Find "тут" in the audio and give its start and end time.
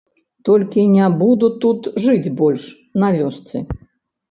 1.67-1.91